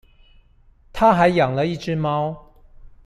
[0.91, 2.51] 她還養了一隻貓